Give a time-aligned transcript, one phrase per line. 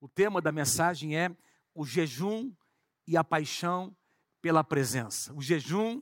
[0.00, 1.30] O tema da mensagem é
[1.74, 2.50] o jejum
[3.06, 3.94] e a paixão
[4.40, 5.32] pela presença.
[5.34, 6.00] O jejum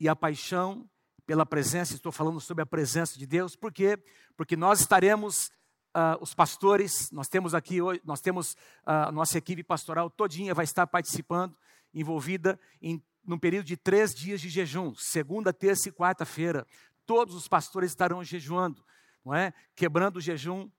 [0.00, 0.88] e a paixão
[1.26, 1.94] pela presença.
[1.94, 4.02] Estou falando sobre a presença de Deus, por quê?
[4.36, 5.50] Porque nós estaremos
[5.96, 10.54] Uh, os pastores, nós temos aqui hoje, nós temos uh, a nossa equipe pastoral todinha
[10.54, 11.56] vai estar participando,
[11.94, 16.66] envolvida em num período de três dias de jejum, segunda, terça e quarta-feira.
[17.04, 18.84] Todos os pastores estarão jejuando,
[19.24, 19.52] não é?
[19.74, 20.70] Quebrando o jejum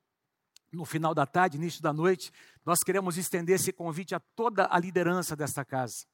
[0.72, 2.32] no final da tarde, início da noite.
[2.66, 6.06] Nós queremos estender esse convite a toda a liderança desta casa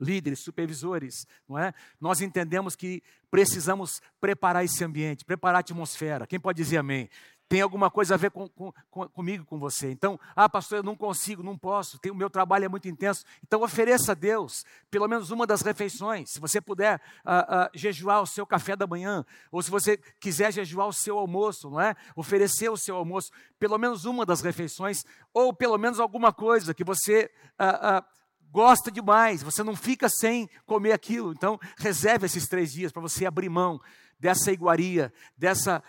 [0.00, 1.74] líderes, supervisores, não é?
[2.00, 6.26] Nós entendemos que precisamos preparar esse ambiente, preparar a atmosfera.
[6.26, 7.08] Quem pode dizer amém?
[7.48, 9.90] Tem alguma coisa a ver com, com, com, comigo, com você.
[9.90, 13.24] Então, ah, pastor, eu não consigo, não posso, tem, o meu trabalho é muito intenso.
[13.42, 16.30] Então, ofereça a Deus pelo menos uma das refeições.
[16.30, 20.52] Se você puder ah, ah, jejuar o seu café da manhã, ou se você quiser
[20.52, 21.96] jejuar o seu almoço, não é?
[22.14, 26.84] Oferecer o seu almoço, pelo menos uma das refeições, ou pelo menos alguma coisa que
[26.84, 28.04] você ah, ah,
[28.50, 31.32] gosta demais, você não fica sem comer aquilo.
[31.32, 33.80] Então, reserve esses três dias para você abrir mão
[34.18, 35.82] dessa iguaria, dessa,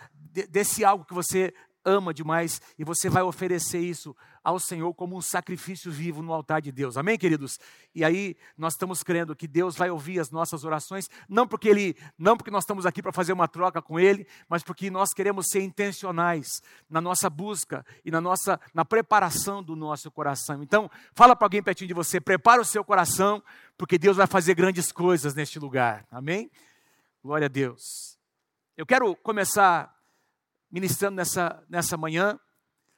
[0.48, 1.52] desse algo que você
[1.84, 6.60] ama demais e você vai oferecer isso ao Senhor como um sacrifício vivo no altar
[6.60, 6.96] de Deus.
[6.96, 7.58] Amém, queridos?
[7.94, 11.96] E aí nós estamos crendo que Deus vai ouvir as nossas orações, não porque ele,
[12.18, 15.46] não porque nós estamos aqui para fazer uma troca com ele, mas porque nós queremos
[15.50, 20.62] ser intencionais na nossa busca e na nossa na preparação do nosso coração.
[20.62, 23.42] Então, fala para alguém pertinho de você, prepara o seu coração,
[23.76, 26.06] porque Deus vai fazer grandes coisas neste lugar.
[26.10, 26.50] Amém?
[27.22, 28.18] Glória a Deus.
[28.76, 29.99] Eu quero começar
[30.70, 32.38] ministrando nessa, nessa manhã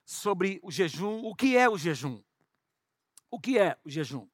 [0.04, 1.22] sobre o jejum.
[1.24, 2.22] O que é o jejum?
[3.30, 4.28] O que é o jejum?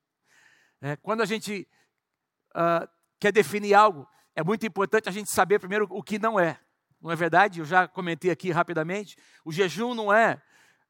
[0.81, 1.69] É, quando a gente
[2.51, 6.61] uh, quer definir algo, é muito importante a gente saber primeiro o que não é.
[7.01, 7.61] Não é verdade?
[7.61, 9.17] Eu já comentei aqui rapidamente.
[9.45, 10.43] O jejum não é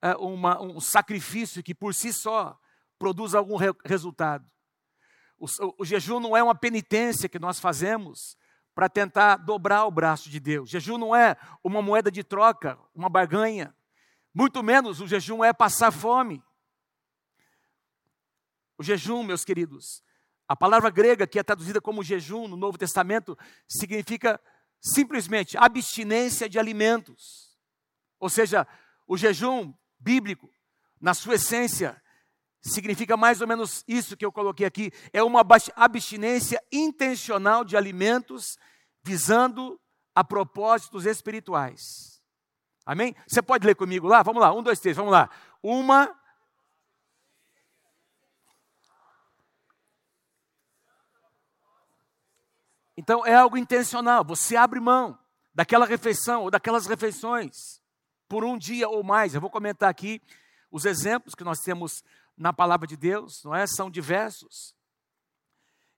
[0.03, 2.59] uh, uma, um sacrifício que por si só
[2.99, 4.45] produz algum re resultado.
[5.39, 8.37] O, o, o jejum não é uma penitência que nós fazemos
[8.79, 10.71] para tentar dobrar o braço de Deus.
[10.71, 13.75] Jejum não é uma moeda de troca, uma barganha.
[14.33, 16.41] Muito menos o jejum é passar fome.
[18.79, 20.01] O jejum, meus queridos,
[20.47, 24.41] a palavra grega que é traduzida como jejum no Novo Testamento significa
[24.81, 27.59] simplesmente abstinência de alimentos.
[28.21, 28.65] Ou seja,
[29.09, 30.49] o jejum bíblico,
[31.01, 32.01] na sua essência,
[32.61, 35.45] significa mais ou menos isso que eu coloquei aqui: é uma
[35.77, 38.59] abstinência intencional de alimentos
[39.03, 39.81] visando
[40.15, 42.23] a propósitos espirituais.
[42.85, 43.15] Amém?
[43.27, 44.23] Você pode ler comigo lá?
[44.23, 45.31] Vamos lá, um, dois, três, vamos lá.
[45.63, 46.15] Uma.
[52.97, 54.25] Então é algo intencional.
[54.25, 55.19] Você abre mão
[55.55, 57.81] daquela refeição ou daquelas refeições
[58.29, 59.35] por um dia ou mais.
[59.35, 60.21] Eu vou comentar aqui
[60.71, 62.03] os exemplos que nós temos
[62.39, 63.67] na palavra de Deus, não é?
[63.67, 64.75] São diversos.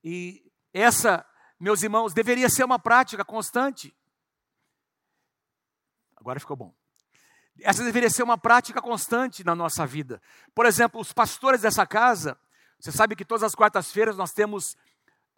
[0.02, 0.42] E
[0.72, 1.24] essa,
[1.58, 3.94] meus irmãos, deveria ser uma prática constante.
[6.16, 6.74] Agora ficou bom.
[7.60, 10.20] Essa deveria ser uma prática constante na nossa vida.
[10.54, 12.38] Por exemplo, os pastores dessa casa,
[12.78, 14.76] você sabe que todas as quartas-feiras nós temos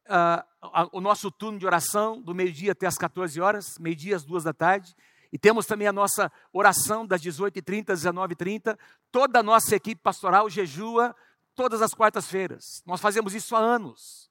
[0.07, 4.45] uh, o nosso turno de oração, do meio-dia até as 14 horas, meio-dia às duas
[4.45, 4.95] da tarde.
[5.33, 8.79] E temos também a nossa oração das 18h30 às 19h30.
[9.11, 11.17] Toda a nossa equipe pastoral jejua
[11.55, 12.83] todas as quartas-feiras.
[12.85, 14.31] Nós fazemos isso há anos.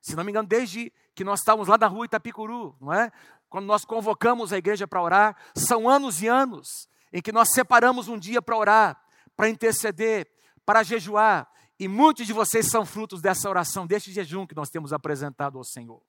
[0.00, 3.12] Se não me engano, desde que nós estávamos lá na rua Itapicuru, não é?
[3.48, 8.08] Quando nós convocamos a igreja para orar, são anos e anos em que nós separamos
[8.08, 9.00] um dia para orar,
[9.36, 10.26] para interceder,
[10.64, 11.48] para jejuar.
[11.78, 15.64] E muitos de vocês são frutos dessa oração, deste jejum que nós temos apresentado ao
[15.64, 16.02] Senhor.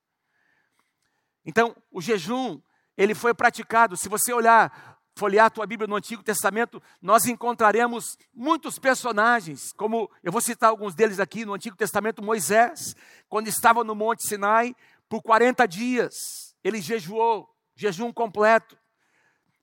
[1.46, 2.62] Então, o jejum
[2.98, 3.98] ele foi praticado.
[3.98, 10.10] Se você olhar, folhear a tua Bíblia no Antigo Testamento, nós encontraremos muitos personagens, como
[10.24, 12.96] eu vou citar alguns deles aqui no Antigo Testamento, Moisés,
[13.30, 14.76] quando estava no Monte Sinai,
[15.08, 18.78] por 40 dias, ele jejuou, jejum completo.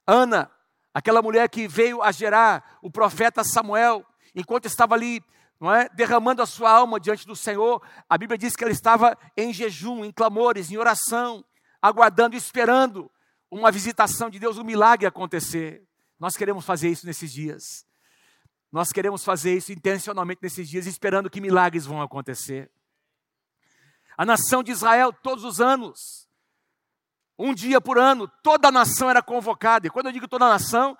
[0.06, 0.50] Ana,
[0.94, 4.04] aquela mulher que veio a gerar o profeta Samuel,
[4.34, 5.22] enquanto estava ali
[5.76, 5.88] é?
[5.94, 10.04] derramando a sua alma diante do Senhor, a Bíblia diz que ela estava em jejum,
[10.04, 11.44] em clamores, em oração,
[11.82, 13.10] aguardando, esperando
[13.50, 15.82] uma visitação de Deus, um milagre acontecer.
[16.18, 17.84] Nós queremos fazer isso nesses dias.
[18.70, 22.70] Nós queremos fazer isso intencionalmente nesses dias, esperando que milagres vão acontecer.
[24.16, 26.28] A nação de Israel, todos os anos,
[27.38, 29.86] um dia por ano, toda a nação era convocada.
[29.86, 30.96] E quando eu digo toda a nação,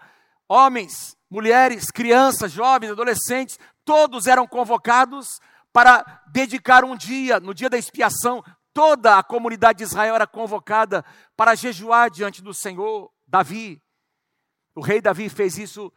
[0.48, 5.38] homens, mulheres, crianças, jovens, adolescentes, todos eram convocados
[5.72, 11.04] para dedicar um dia, no dia da expiação, Toda a comunidade de Israel era convocada
[11.36, 13.12] para jejuar diante do Senhor.
[13.26, 13.82] Davi,
[14.74, 15.92] o rei Davi fez isso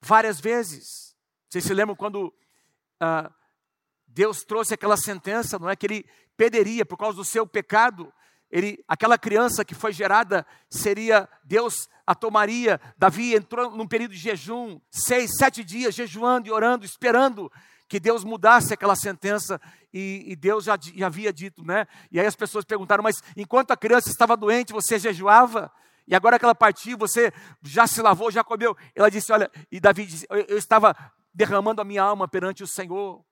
[0.00, 1.14] várias vezes.
[1.48, 2.32] Vocês se lembram quando
[2.98, 3.30] ah,
[4.06, 5.76] Deus trouxe aquela sentença, não é?
[5.76, 6.06] Que ele
[6.36, 8.12] perderia por causa do seu pecado.
[8.50, 12.80] Ele, aquela criança que foi gerada seria Deus a tomaria.
[12.96, 17.50] Davi entrou num período de jejum, seis, sete dias jejuando e orando, esperando
[17.88, 19.60] que Deus mudasse aquela sentença
[19.92, 21.86] e, e Deus já, já, havia dito, né?
[22.10, 25.70] E aí as pessoas perguntaram, mas enquanto a criança estava doente, você jejuava?
[26.06, 27.32] E agora que ela partiu, você
[27.62, 28.76] já se lavou, já comeu?
[28.94, 30.96] Ela disse, olha, e Davi disse, eu, eu estava
[31.32, 33.24] derramando a minha alma perante o Senhor.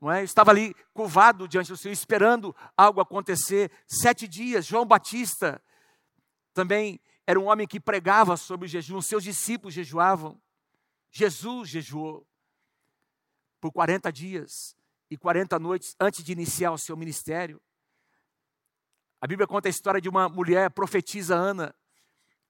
[0.00, 0.20] Não é?
[0.20, 3.70] Eu estava ali curvado diante do Senhor, esperando algo acontecer.
[3.86, 5.62] Sete dias, João Batista
[6.52, 10.40] também era um homem que pregava sobre o jejum, seus discípulos jejuavam.
[11.10, 12.26] Jesus jejuou
[13.62, 14.76] por 40 dias
[15.08, 17.62] e 40 noites antes de iniciar o seu ministério.
[19.20, 21.72] A Bíblia conta a história de uma mulher, profetisa Ana,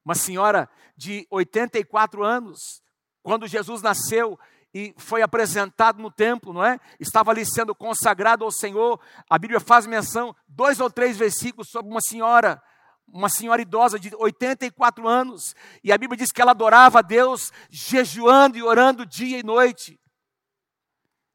[0.03, 2.83] uma senhora de 84 anos.
[3.23, 4.41] Quando Jesus nasceu,
[4.73, 6.81] e foi apresentado no templo, não é?
[6.99, 8.99] Estava ali sendo consagrado ao Senhor.
[9.29, 12.61] A Bíblia faz menção, dois ou três versículos sobre uma senhora,
[13.07, 15.55] uma senhora idosa de 84 anos,
[15.85, 20.01] e a Bíblia diz que ela adorava a Deus, jejuando e orando dia e noite,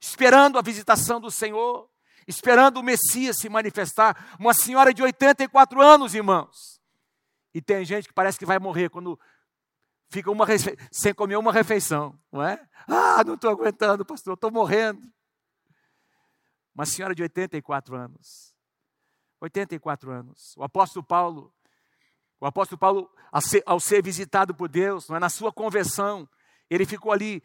[0.08, 1.90] esperando a visitação do Senhor,
[2.28, 4.36] esperando o Messias se manifestar.
[4.40, 6.82] Uma senhora de 84 anos, irmãos.
[7.54, 9.20] E tem gente que parece que vai morrer quando
[10.10, 10.46] fica uma
[10.92, 12.66] sem comer uma refeição, não é?
[12.88, 15.02] Ah, não estou aguentando, pastor, estou morrendo.
[16.74, 18.54] Uma senhora de 84 anos.
[19.42, 20.54] 84 anos.
[20.56, 21.54] O apóstolo Paulo,
[22.40, 23.12] o apóstolo Paulo,
[23.66, 25.20] ao ser visitado por Deus, não é?
[25.20, 26.30] na sua conversão,
[26.70, 27.44] ele ficou ali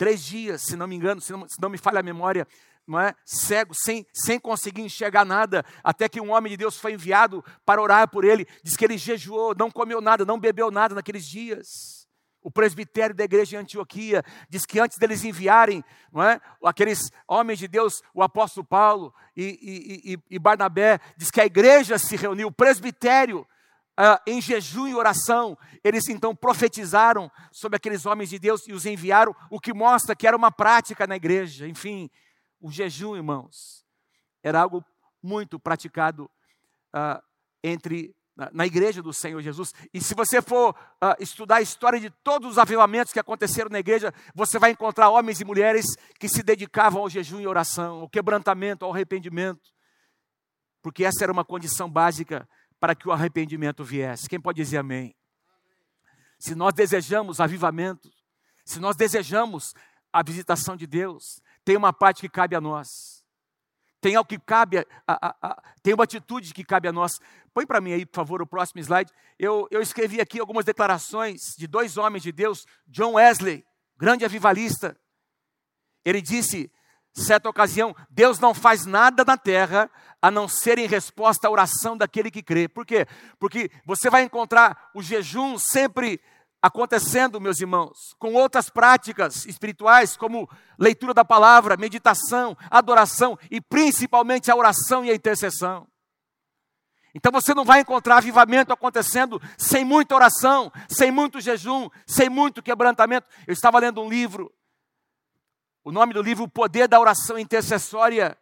[0.00, 2.48] três dias, se não me engano, se não, se não me falha a memória,
[2.86, 3.14] não é?
[3.22, 7.82] cego, sem, sem conseguir enxergar nada, até que um homem de Deus foi enviado para
[7.82, 8.46] orar por ele.
[8.64, 12.08] Diz que ele jejuou, não comeu nada, não bebeu nada naqueles dias.
[12.40, 17.58] O presbitério da igreja de Antioquia diz que antes deles enviarem não é, aqueles homens
[17.58, 22.16] de Deus, o apóstolo Paulo e, e, e, e Barnabé, diz que a igreja se
[22.16, 23.46] reuniu, o presbitério,
[24.26, 29.34] em jejum e oração, eles então profetizaram sobre aqueles homens de Deus e os enviaram,
[29.50, 31.68] o que mostra que era uma prática na igreja.
[31.68, 32.10] Enfim,
[32.60, 33.84] o jejum, irmãos,
[34.42, 34.84] era algo
[35.22, 36.30] muito praticado
[36.94, 37.22] uh,
[37.62, 39.72] entre na, na, igreja do Senhor Jesus.
[39.92, 43.80] E se você for uh, estudar a história de todos os avivamentos que aconteceram na
[43.80, 45.84] igreja, você vai encontrar homens e mulheres
[46.18, 49.70] que se dedicavam ao jejum e oração, ao quebrantamento, ao arrependimento,
[50.82, 52.48] porque essa era uma condição básica
[52.80, 54.28] para que o arrependimento viesse.
[54.28, 55.14] Quem pode dizer amém?
[56.38, 58.10] Se nós desejamos avivamento,
[58.64, 59.74] se nós desejamos
[60.10, 63.22] a visitação de Deus, tem uma parte que cabe a nós.
[64.00, 67.20] Tem algo que cabe, a, a, a, tem uma atitude que cabe a nós.
[67.52, 69.12] Põe para mim aí, por favor, o próximo slide.
[69.38, 72.64] Eu, eu escrevi aqui algumas declarações de dois homens de Deus.
[72.86, 73.62] John Wesley,
[73.98, 74.98] grande avivalista.
[76.02, 76.72] Ele disse,
[77.14, 79.90] certa ocasião, Deus não faz nada na terra
[80.22, 82.68] a não ser em resposta à oração daquele que crê.
[82.68, 83.06] Por quê?
[83.38, 86.20] Porque você vai encontrar o jejum sempre
[86.62, 90.48] acontecendo, meus irmãos, com outras práticas espirituais, como
[90.78, 95.86] leitura da palavra, meditação, adoração e principalmente a oração e a intercessão.
[97.14, 102.62] Então você não vai encontrar avivamento acontecendo sem muita oração, sem muito jejum, sem muito
[102.62, 103.26] quebrantamento.
[103.46, 104.52] Eu estava lendo um livro,
[105.84, 108.36] o nome do livro, O Poder da Oração Intercessória,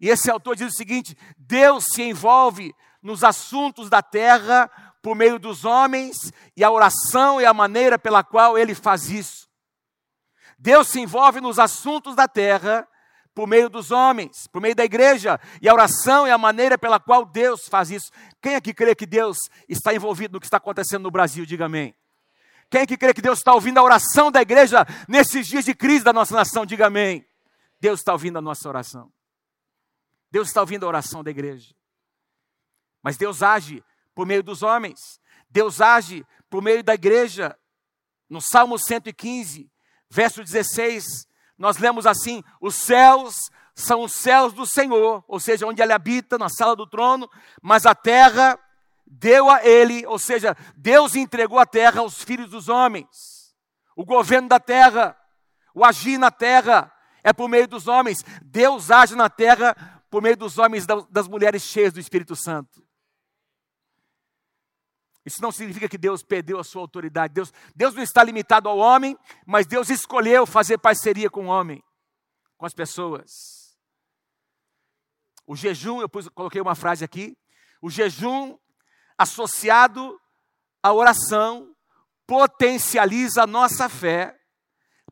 [0.00, 4.70] e esse autor diz o seguinte: Deus se envolve nos assuntos da terra
[5.02, 9.48] por meio dos homens, e a oração é a maneira pela qual ele faz isso.
[10.58, 12.86] Deus se envolve nos assuntos da terra
[13.34, 16.98] por meio dos homens, por meio da igreja, e a oração é a maneira pela
[16.98, 18.10] qual Deus faz isso.
[18.42, 21.46] Quem é que crê que Deus está envolvido no que está acontecendo no Brasil?
[21.46, 21.94] Diga amém.
[22.70, 25.74] Quem é que crê que Deus está ouvindo a oração da igreja nesses dias de
[25.74, 26.66] crise da nossa nação?
[26.66, 27.26] Diga amém.
[27.80, 29.12] Deus está ouvindo a nossa oração.
[30.30, 31.74] Deus está ouvindo a oração da igreja.
[33.02, 33.82] Mas Deus age
[34.14, 34.98] por meio dos homens.
[35.48, 37.56] Deus age por meio da igreja.
[38.28, 39.70] No Salmo 115,
[40.10, 43.34] verso 16, nós lemos assim: Os céus
[43.74, 47.30] são os céus do Senhor, ou seja, onde ele habita, na sala do trono,
[47.62, 48.58] mas a terra
[49.10, 53.54] deu a ele, ou seja, Deus entregou a terra aos filhos dos homens.
[53.96, 55.16] O governo da terra,
[55.74, 58.18] o agir na terra, é por meio dos homens.
[58.42, 59.74] Deus age na terra
[60.10, 62.86] por meio dos homens das mulheres cheias do Espírito Santo.
[65.24, 67.34] Isso não significa que Deus perdeu a sua autoridade.
[67.34, 71.82] Deus, Deus não está limitado ao homem, mas Deus escolheu fazer parceria com o homem,
[72.56, 73.76] com as pessoas.
[75.46, 77.36] O jejum, eu pus, coloquei uma frase aqui.
[77.82, 78.56] O jejum
[79.18, 80.18] associado
[80.82, 81.74] à oração
[82.26, 84.38] potencializa a nossa fé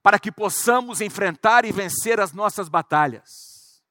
[0.03, 3.83] para que possamos enfrentar e vencer as nossas batalhas.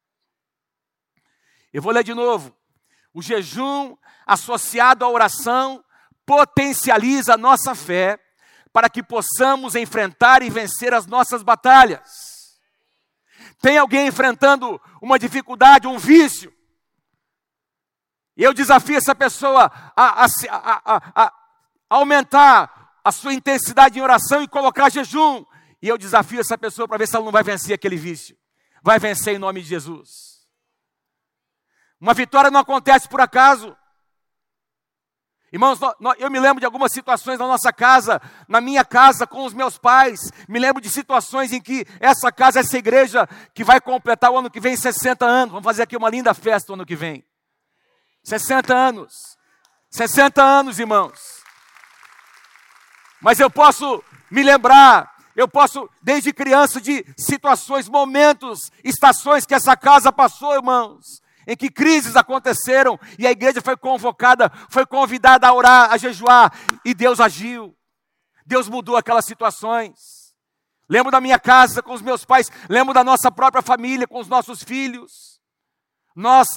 [1.74, 2.56] Eu vou ler de novo.
[3.14, 5.84] O jejum associado à oração
[6.26, 8.18] potencializa a nossa fé
[8.72, 12.60] para que possamos enfrentar e vencer as nossas batalhas.
[13.62, 16.55] Tem alguém enfrentando uma dificuldade, um vício?
[18.38, 21.34] E eu desafio essa pessoa a, a, a, a
[21.90, 25.46] aumentar a sua intensidade em oração e colocar jejum.
[25.82, 28.36] E eu desafio essa pessoa para ver se ela não vai vencer aquele vício.
[28.82, 30.10] Vai vencer em nome de Jesus.
[32.00, 33.76] Uma vitória não acontece por acaso.
[35.54, 35.80] Irmãos,
[36.18, 39.78] eu me lembro de algumas situações na nossa casa, na minha casa com os meus
[39.78, 40.20] pais.
[40.50, 44.52] Me lembro de situações em que essa casa, essa igreja, que vai completar o ano
[44.52, 45.52] que vem 60 anos.
[45.52, 47.24] Vamos fazer aqui uma linda festa o ano que vem.
[48.26, 49.38] 60 anos.
[49.92, 51.42] 60 anos, irmãos.
[53.22, 59.78] Mas eu posso me lembrar, eu posso, desde criança, de situações, momentos, estações que essa
[59.78, 65.54] casa passou, irmãos, em que crises aconteceram e a igreja foi convocada, foi convidada a
[65.54, 66.52] orar, a jejuar,
[66.84, 67.76] e Deus agiu.
[68.46, 70.34] Deus mudou aquelas situações.
[70.90, 74.28] Lembro da minha casa com os meus pais, lembro da nossa própria família com os
[74.28, 75.40] nossos filhos.
[76.16, 76.48] Nós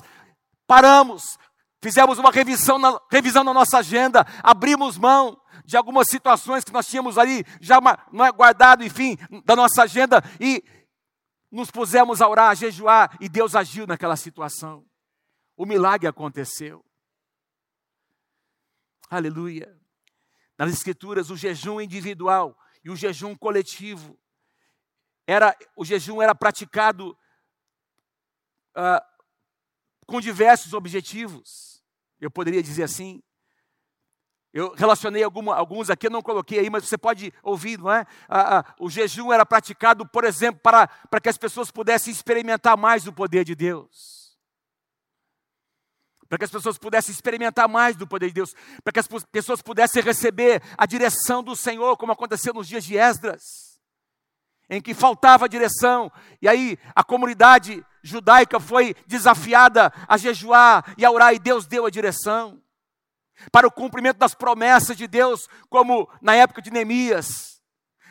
[0.66, 1.38] paramos,
[1.80, 6.86] fizemos uma revisão na, revisão na nossa agenda, abrimos mão de algumas situações que nós
[6.86, 7.78] tínhamos ali já
[8.34, 10.64] guardado, enfim, da nossa agenda e
[11.50, 14.84] nos pusemos a orar, a jejuar e Deus agiu naquela situação.
[15.56, 16.84] O milagre aconteceu.
[19.10, 19.76] Aleluia.
[20.56, 24.18] Nas escrituras, o jejum individual e o jejum coletivo
[25.26, 27.10] era o jejum era praticado
[28.76, 29.17] uh,
[30.08, 31.82] com diversos objetivos.
[32.18, 33.22] Eu poderia dizer assim.
[34.50, 38.06] Eu relacionei alguma, alguns aqui, eu não coloquei aí, mas você pode ouvir, não é?
[38.26, 42.76] Ah, ah, o jejum era praticado, por exemplo, para, para que as pessoas pudessem experimentar
[42.76, 44.38] mais o poder de Deus.
[46.26, 48.54] Para que as pessoas pudessem experimentar mais do poder de Deus.
[48.82, 52.96] Para que as pessoas pudessem receber a direção do Senhor, como aconteceu nos dias de
[52.96, 53.68] Esdras
[54.70, 56.12] em que faltava direção,
[56.42, 61.86] e aí a comunidade judaica foi desafiada a jejuar e a orar, e Deus deu
[61.86, 62.60] a direção.
[63.52, 67.60] Para o cumprimento das promessas de Deus, como na época de Neemias,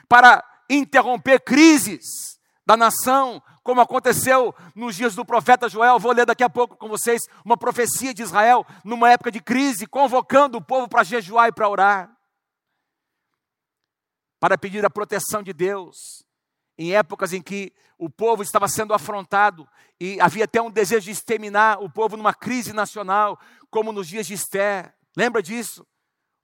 [0.07, 5.99] para interromper crises da nação, como aconteceu nos dias do profeta Joel.
[5.99, 9.85] Vou ler daqui a pouco com vocês uma profecia de Israel, numa época de crise,
[9.85, 12.17] convocando o povo para jejuar e para orar,
[14.39, 16.25] para pedir a proteção de Deus,
[16.77, 19.67] em épocas em que o povo estava sendo afrontado
[19.99, 24.27] e havia até um desejo de exterminar o povo numa crise nacional, como nos dias
[24.27, 24.93] de Esther.
[25.15, 25.85] Lembra disso?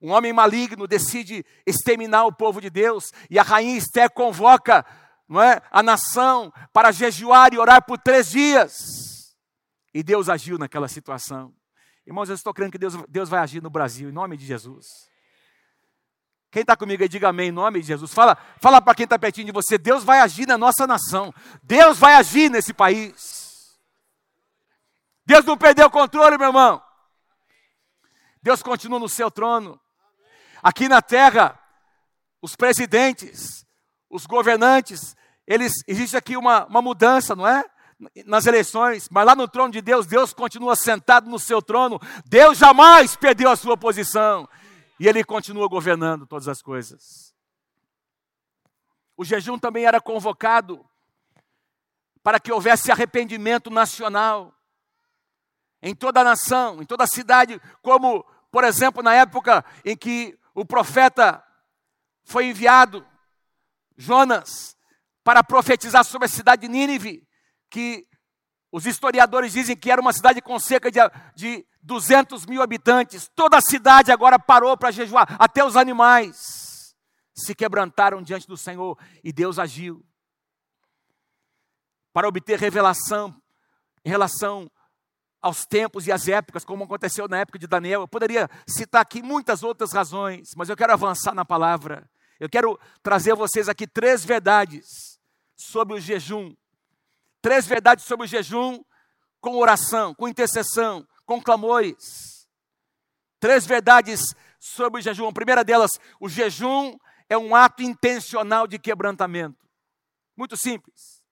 [0.00, 4.84] Um homem maligno decide exterminar o povo de Deus e a rainha Esther convoca
[5.28, 9.34] não é, a nação para jejuar e orar por três dias.
[9.94, 11.54] E Deus agiu naquela situação.
[12.06, 15.08] Irmãos, eu estou crendo que Deus, Deus vai agir no Brasil, em nome de Jesus.
[16.54, 18.14] Quem está comigo aí, diga amém em nome de Jesus.
[18.14, 21.34] Fala, fala para quem está pertinho de você: Deus vai agir na nossa nação.
[21.64, 23.76] Deus vai agir nesse país.
[25.26, 26.80] Deus não perdeu o controle, meu irmão.
[28.40, 29.80] Deus continua no seu trono.
[30.62, 31.58] Aqui na terra,
[32.40, 33.66] os presidentes,
[34.08, 35.16] os governantes,
[35.48, 37.64] eles existe aqui uma, uma mudança, não é?
[38.24, 42.00] Nas eleições, mas lá no trono de Deus, Deus continua sentado no seu trono.
[42.24, 44.48] Deus jamais perdeu a sua posição.
[44.98, 47.34] E ele continua governando todas as coisas.
[49.16, 50.84] O jejum também era convocado
[52.22, 54.54] para que houvesse arrependimento nacional
[55.82, 60.38] em toda a nação, em toda a cidade, como, por exemplo, na época em que
[60.54, 61.44] o profeta
[62.24, 63.06] foi enviado,
[63.96, 64.76] Jonas,
[65.22, 67.28] para profetizar sobre a cidade de Nínive,
[67.68, 68.08] que
[68.74, 70.98] os historiadores dizem que era uma cidade com cerca de,
[71.36, 73.30] de 200 mil habitantes.
[73.32, 76.96] Toda a cidade agora parou para jejuar, até os animais
[77.32, 80.04] se quebrantaram diante do Senhor e Deus agiu
[82.12, 83.40] para obter revelação
[84.04, 84.68] em relação
[85.40, 88.00] aos tempos e às épocas, como aconteceu na época de Daniel.
[88.00, 92.10] Eu poderia citar aqui muitas outras razões, mas eu quero avançar na palavra.
[92.40, 95.20] Eu quero trazer a vocês aqui três verdades
[95.56, 96.56] sobre o jejum
[97.44, 98.82] Três verdades sobre o jejum
[99.38, 102.48] com oração, com intercessão, com clamores.
[103.38, 105.28] Três verdades sobre o jejum.
[105.28, 106.96] A primeira delas, o jejum
[107.28, 109.68] é um ato intencional de quebrantamento.
[110.34, 111.22] Muito simples.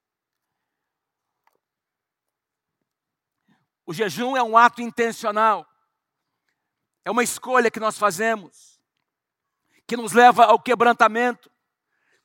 [3.86, 5.66] O jejum é um ato intencional.
[7.06, 8.78] É uma escolha que nós fazemos,
[9.86, 11.50] que nos leva ao quebrantamento.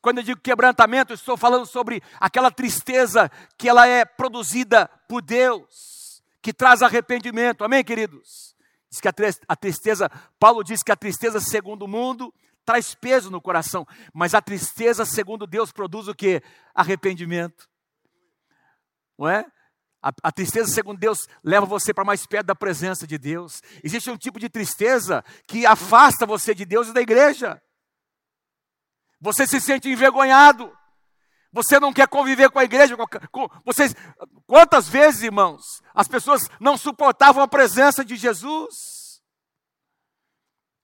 [0.08, 6.24] Quando eu digo quebrantamento, estou falando sobre aquela tristeza que ela é produzida por Deus,
[6.42, 7.62] que traz arrependimento.
[7.62, 8.56] Amém, queridos?
[8.90, 10.10] Diz que a tristeza,
[10.40, 12.34] Paulo diz que a tristeza segundo o mundo
[12.64, 16.42] traz peso no coração, mas a tristeza segundo Deus produz o que?
[16.74, 17.70] Arrependimento.
[19.20, 19.46] Não é?
[20.02, 23.62] A, a, tristeza, segundo Deus, leva você para mais perto da presença de Deus.
[23.84, 27.62] Existe um tipo de tristeza que afasta você de Deus e da igreja.
[29.19, 30.75] Você se sente envergonhado.
[31.51, 32.95] Você não quer conviver com a igreja.
[33.31, 33.95] Com, vocês,
[34.45, 38.97] quantas vezes, irmãos, as pessoas não suportavam a presença de Jesus?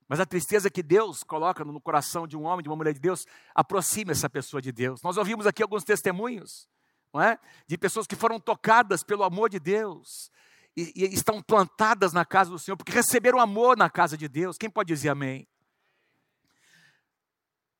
[0.08, 3.00] Mas a tristeza que Deus coloca no coração de um homem, de uma mulher de
[3.00, 5.02] Deus, aproxima essa pessoa de Deus.
[5.02, 6.68] Nós ouvimos aqui alguns testemunhos,
[7.14, 7.38] não é?
[7.68, 10.32] De pessoas que foram tocadas pelo amor de Deus
[10.76, 14.58] e, e estão plantadas na casa do Senhor, porque receberam amor na casa de Deus.
[14.58, 15.48] Quem pode dizer amém?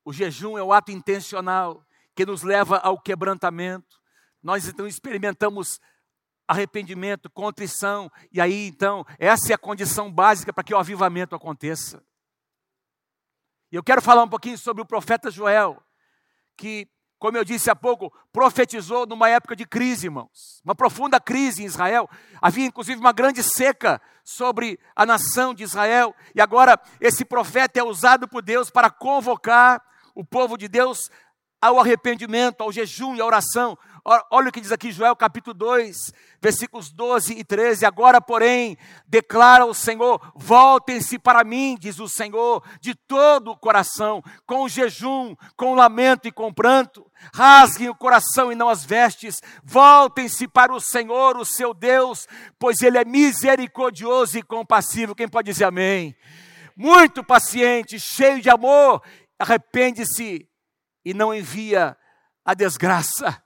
[0.06, 4.02] O jejum é o ato intencional que nos leva ao quebrantamento.
[4.42, 5.80] Nós então experimentamos
[6.48, 12.04] arrependimento, contrição, e aí então, essa é a condição básica para que o avivamento aconteça.
[13.72, 15.82] E eu quero falar um pouquinho sobre o profeta Joel,
[16.58, 21.64] que, como eu disse há pouco, profetizou numa época de crise, irmãos, uma profunda crise
[21.64, 22.10] em Israel.
[22.42, 27.84] Havia inclusive uma grande seca sobre a nação de Israel, e agora esse profeta é
[27.84, 29.82] usado por Deus para convocar
[30.14, 31.10] o povo de Deus
[31.64, 33.78] ao arrependimento, ao jejum e à oração.
[34.30, 35.96] Olha o que diz aqui Joel capítulo 2,
[36.42, 37.86] versículos 12 e 13.
[37.86, 38.78] Agora, porém,
[39.08, 45.34] declara o Senhor: voltem-se para mim, diz o Senhor, de todo o coração, com jejum,
[45.56, 47.10] com lamento e com pranto.
[47.34, 49.38] Rasguem o coração e não as vestes.
[49.64, 52.28] Voltem-se para o Senhor, o seu Deus,
[52.60, 55.16] pois Ele é misericordioso e compassivo.
[55.16, 56.14] Quem pode dizer amém?
[56.76, 59.02] Muito paciente, cheio de amor
[59.40, 60.50] arrepende-se
[61.06, 61.98] e não envia
[62.46, 63.44] a desgraça.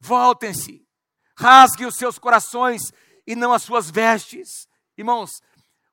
[0.00, 0.86] Voltem-se,
[1.36, 2.82] rasguem os seus corações
[3.26, 4.68] e não as suas vestes.
[4.96, 5.40] Irmãos,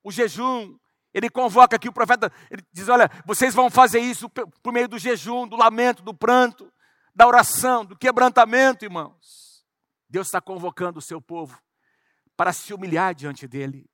[0.03, 0.77] o jejum,
[1.13, 4.99] ele convoca aqui o profeta, ele diz: Olha, vocês vão fazer isso por meio do
[4.99, 6.71] jejum, do lamento, do pranto,
[7.13, 9.65] da oração, do quebrantamento, irmãos.
[10.09, 11.61] Deus está convocando o seu povo
[12.35, 13.89] para se humilhar diante dele.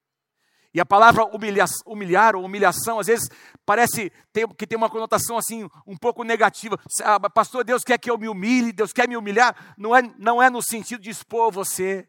[0.77, 3.27] E a palavra humilhar, humilhar ou humilhação, às vezes,
[3.65, 6.79] parece ter, que tem uma conotação assim, um pouco negativa.
[7.01, 9.73] Ah, pastor, Deus quer que eu me humilhe, Deus quer me humilhar.
[9.75, 12.07] Não é, não é no sentido de expor você,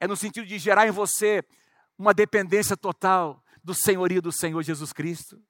[0.00, 1.44] é no sentido de gerar em você
[1.96, 5.40] uma dependência total do senhorio do Senhor Jesus Cristo.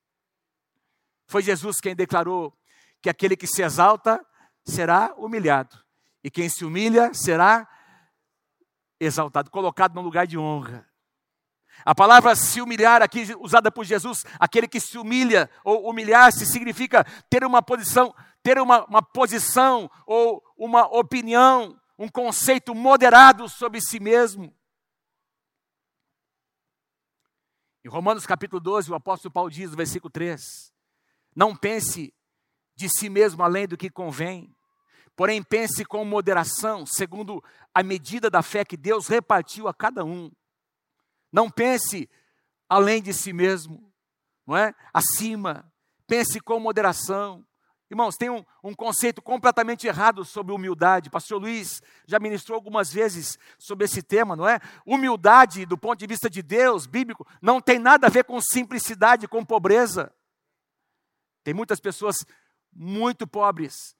[1.26, 2.52] Foi Jesus quem declarou
[3.00, 4.22] que aquele que se exalta
[4.62, 5.74] será humilhado,
[6.22, 7.66] e quem se humilha será
[9.00, 10.87] exaltado, colocado no lugar de honra.
[11.85, 17.05] A palavra se humilhar aqui usada por Jesus, aquele que se humilha ou humilhar-se significa
[17.31, 24.01] ter uma posição, ter uma, uma posição ou uma opinião, um conceito moderado sobre si
[24.01, 24.55] mesmo.
[27.85, 30.41] Em Romanos capítulo 12, o apóstolo Paulo diz no versículo 3:
[31.35, 32.12] Não pense
[32.75, 34.55] de si mesmo além do que convém,
[35.17, 37.43] porém pense com moderação, segundo
[37.75, 40.31] a medida da fé que Deus repartiu a cada um.
[41.33, 42.09] Não pense
[42.69, 43.93] além de si mesmo,
[44.47, 44.75] não é?
[44.93, 45.71] Acima.
[46.07, 47.47] Pense com moderação.
[47.91, 51.09] Irmãos, tem um, um, conceito completamente errado sobre humildade.
[51.09, 54.61] Pastor Luiz já ministrou algumas vezes sobre esse tema, não é?
[54.85, 59.27] Humildade, do ponto de vista de Deus, bíblico, não tem nada a ver com simplicidade,
[59.27, 60.12] com pobreza.
[61.43, 62.27] Tem muitas pessoas
[62.71, 63.97] muito pobres,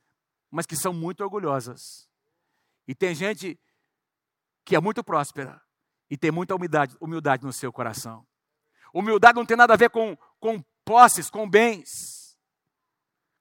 [0.51, 2.09] mas que são muito orgulhosas.
[2.87, 3.59] E tem gente
[4.67, 5.62] que é muito próspera,
[6.11, 8.27] e ter muita humildade, humildade no seu coração.
[8.92, 12.37] Humildade não tem nada a ver com, com posses, com bens.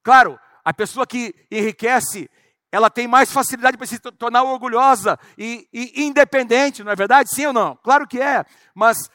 [0.04, 2.30] Claro, a pessoa que enriquece,
[2.72, 7.34] ela tem mais facilidade para se tornar orgulhosa e, e, independente, não é verdade?
[7.34, 7.76] Sim ou não?
[7.78, 9.10] Claro que é, mas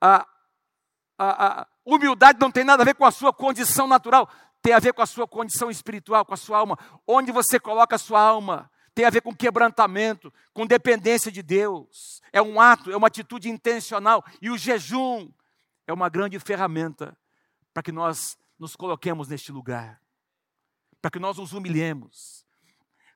[0.00, 0.26] a,
[1.16, 4.28] a, a humildade não tem nada a ver com a sua condição natural,
[4.60, 6.76] tem a ver com a sua condição espiritual, com a sua alma.
[7.06, 8.68] Onde você coloca a sua alma?
[8.96, 12.22] Tem a ver com quebrantamento, com dependência de Deus.
[12.32, 14.24] É um ato, é uma atitude intencional.
[14.40, 15.30] E o jejum
[15.86, 17.14] é uma grande ferramenta
[17.74, 20.00] para que nós nos coloquemos neste lugar,
[21.02, 22.46] para que nós nos humilhemos.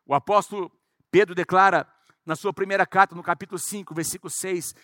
[0.04, 0.70] O apóstolo
[1.10, 1.90] Pedro declara
[2.26, 4.74] na sua primeira carta, no capítulo 5, versículo 6,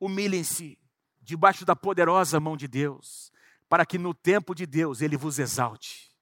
[0.00, 0.78] humilhem-se
[1.20, 3.30] debaixo da poderosa mão de Deus,
[3.68, 6.16] para que no tempo de Deus ele vos exalte.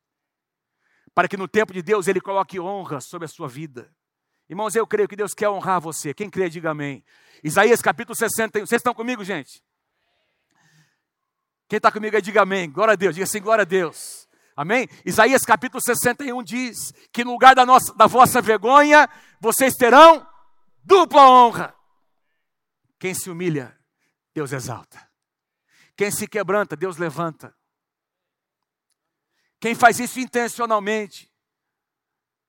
[1.14, 3.94] Para que no tempo de Deus ele coloque honra sobre a sua vida.
[4.48, 6.12] Irmãos, eu creio que Deus quer honrar você.
[6.12, 7.04] Quem crê, diga amém.
[7.42, 8.66] Isaías capítulo 61.
[8.66, 9.62] Vocês estão comigo, gente?
[11.68, 12.70] Quem está comigo diga amém.
[12.70, 13.14] Glória a Deus.
[13.14, 14.28] Diga assim, glória a Deus.
[14.56, 14.88] Amém?
[15.04, 19.08] Isaías capítulo 61 diz que no lugar da, nossa, da vossa vergonha,
[19.40, 20.26] vocês terão
[20.84, 21.74] dupla honra.
[22.98, 23.76] Quem se humilha,
[24.32, 25.10] Deus exalta.
[25.96, 27.54] Quem se quebranta, Deus levanta.
[29.58, 31.32] Quem faz isso intencionalmente,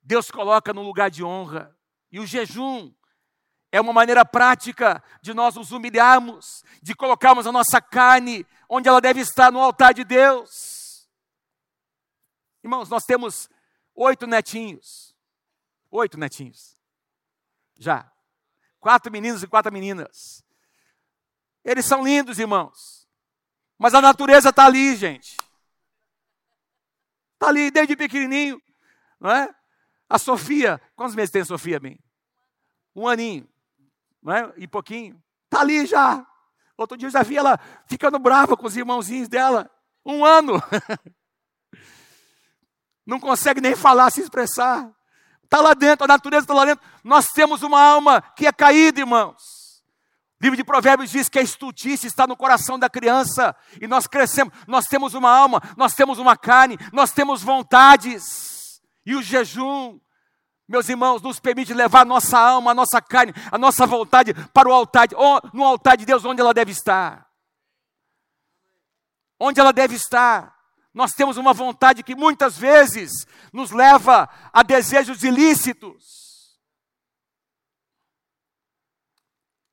[0.02, 1.75] Deus coloca no lugar de honra.
[2.16, 2.96] E o jejum
[3.70, 9.02] é uma maneira prática de nós nos humilharmos, de colocarmos a nossa carne onde ela
[9.02, 11.10] deve estar no altar de Deus.
[12.64, 13.50] Irmãos, nós temos
[13.94, 15.14] oito netinhos.
[15.92, 16.80] Oito netinhos.
[17.78, 18.10] Já.
[18.80, 20.42] Quatro meninos e quatro meninas.
[21.66, 23.10] Eles são lindos, irmãos.
[23.78, 25.36] Mas a natureza está ali, gente.
[27.34, 28.64] Está ali desde pequenininho,
[29.20, 29.54] não é?
[30.08, 32.05] A Sofia, quantos meses tem a Sofia, bem?
[32.96, 33.48] Um aninho,
[34.22, 34.54] não é?
[34.58, 35.22] E pouquinho.
[35.46, 36.26] Está ali já.
[36.78, 39.70] Outro dia eu já vi ela ficando brava com os irmãozinhos dela.
[40.06, 40.62] Um ano.
[43.06, 44.92] Não consegue nem falar, se expressar.
[45.44, 46.84] Está lá dentro, a natureza está lá dentro.
[47.04, 49.56] Nós temos uma alma que é caída, irmãos.
[50.42, 54.06] O livro de Provérbios diz que a estutice está no coração da criança e nós
[54.06, 58.82] crescemos, nós temos uma alma, nós temos uma carne, nós temos vontades.
[59.06, 60.00] E o jejum,
[60.68, 64.68] meus irmãos, nos permite levar a nossa alma, a nossa carne, a nossa vontade para
[64.68, 65.08] o altar,
[65.54, 67.28] no altar de Deus, onde ela deve estar.
[69.40, 70.56] Onde ela deve estar.
[70.94, 76.26] Nós temos uma vontade que muitas vezes nos leva a desejos ilícitos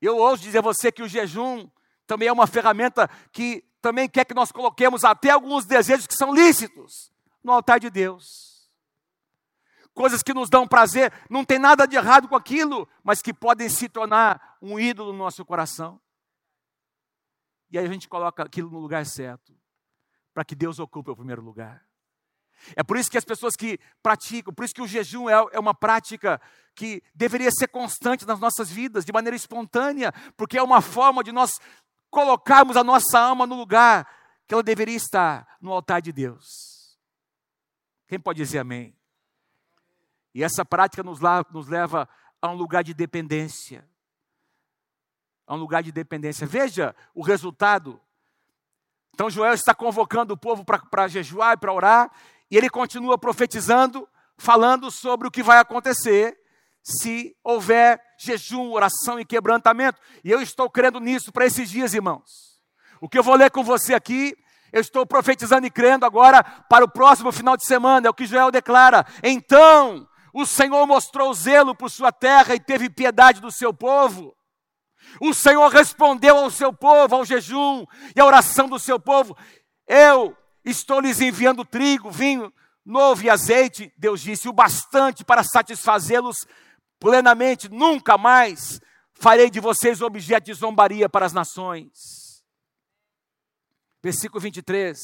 [0.03, 1.65] Eu ouso dizer a você que o jejum
[2.05, 6.33] também é uma ferramenta que também quer que nós coloquemos até alguns desejos que são
[6.33, 7.09] lícitos
[7.41, 8.52] no altar de Deus.
[9.93, 13.69] Coisas que nos dão prazer, não tem nada de errado com aquilo, mas que podem
[13.69, 16.01] se tornar um ídolo no nosso coração.
[17.69, 19.55] E aí a gente coloca aquilo no lugar certo,
[20.33, 21.85] para que Deus ocupe o primeiro lugar.
[22.75, 25.59] É por isso que as pessoas que praticam, por isso que o jejum é, é
[25.59, 26.39] uma prática
[26.75, 31.31] que deveria ser constante nas nossas vidas, de maneira espontânea, porque é uma forma de
[31.31, 31.51] nós
[32.09, 34.07] colocarmos a nossa alma no lugar
[34.47, 36.97] que ela deveria estar, no altar de Deus.
[38.07, 38.95] Quem pode dizer amém?
[40.33, 41.19] E essa prática nos,
[41.51, 42.07] nos leva
[42.41, 43.87] a um lugar de dependência.
[45.45, 46.47] A um lugar de dependência.
[46.47, 48.01] Veja o resultado.
[49.13, 52.11] Então Joel está convocando o povo para jejuar e para orar,
[52.49, 56.39] e ele continua profetizando, falando sobre o que vai acontecer
[56.83, 59.99] se houver jejum, oração e quebrantamento.
[60.23, 62.59] E eu estou crendo nisso para esses dias, irmãos.
[62.99, 64.35] O que eu vou ler com você aqui,
[64.71, 68.25] eu estou profetizando e crendo agora para o próximo final de semana, é o que
[68.25, 69.05] Joel declara.
[69.23, 74.35] Então, o Senhor mostrou zelo por sua terra e teve piedade do seu povo.
[75.21, 79.37] O Senhor respondeu ao seu povo, ao jejum e à oração do seu povo.
[79.87, 82.53] Eu Estou lhes enviando trigo, vinho
[82.85, 86.45] novo e azeite, Deus disse, o bastante para satisfazê-los
[86.99, 87.69] plenamente.
[87.69, 88.79] Nunca mais
[89.13, 92.43] farei de vocês objeto de zombaria para as nações.
[94.01, 94.97] Versículo 23.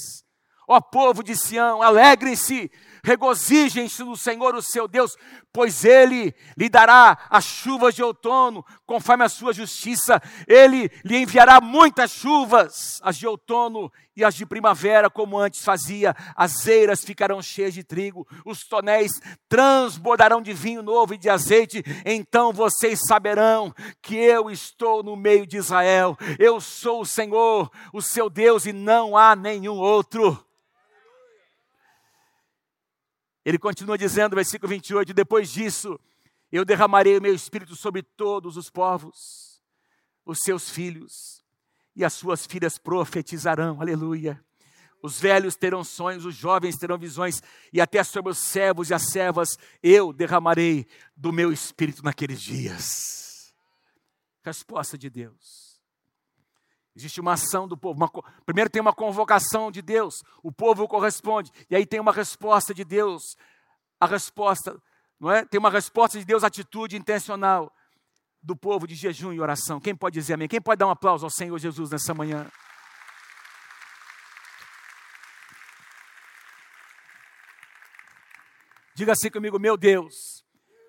[0.68, 2.72] Ó povo de Sião, alegrem-se,
[3.04, 5.16] regozijem-se no Senhor, o seu Deus,
[5.52, 10.22] pois ele lhe dará as chuvas de outono, conforme a sua justiça.
[10.48, 16.16] Ele lhe enviará muitas chuvas, as de outono e as de primavera, como antes fazia.
[16.36, 19.12] As eiras ficarão cheias de trigo, os tonéis
[19.48, 21.84] transbordarão de vinho novo e de azeite.
[22.06, 26.18] Então vocês saberão que eu estou no meio de Israel.
[26.38, 30.46] Eu sou o Senhor, o seu Deus, e não há nenhum outro.
[33.46, 36.00] Ele continua dizendo, versículo 28, depois disso,
[36.52, 39.62] eu derramarei o meu espírito sobre todos os povos,
[40.26, 41.44] os seus filhos
[41.96, 44.44] e as suas filhas profetizarão, aleluia.
[45.02, 49.10] Os velhos terão sonhos, os jovens terão visões, e até sobre os servos e as
[49.12, 53.54] servas eu derramarei do meu espírito naqueles dias.
[54.44, 55.69] Resposta de Deus.
[57.00, 57.98] Existe uma ação do povo.
[57.98, 58.12] Uma,
[58.46, 62.84] primeiro tem uma convocação de Deus, o povo corresponde, e aí tem uma resposta de
[62.84, 63.38] Deus.
[64.02, 64.78] A resposta,
[65.18, 65.46] não é?
[65.46, 67.74] Tem uma resposta de Deus, atitude intencional
[68.44, 69.80] do povo de jejum e oração.
[69.80, 70.50] Quem pode dizer amém?
[70.50, 72.52] Quem pode dar um aplauso ao Senhor Jesus nessa manhã?
[78.94, 80.44] Diga assim comigo, meu Deus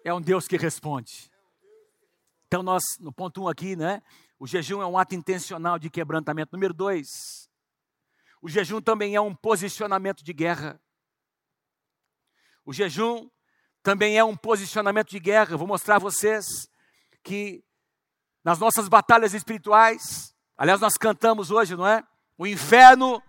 [0.04, 1.30] é um Deus que responde.
[2.48, 4.02] Então nós, no ponto 1 um aqui, né?
[4.40, 6.54] O jejum é um ato intencional de quebrantamento.
[6.54, 7.46] Número dois,
[8.40, 10.80] o jejum também é um posicionamento de guerra.
[12.64, 13.28] O jejum
[13.82, 15.58] também é um posicionamento de guerra.
[15.58, 16.46] vou mostrar a vocês
[17.22, 17.62] que
[18.42, 22.02] nas nossas batalhas espirituais, aliás, nós cantamos hoje, não é?
[22.38, 23.22] O inferno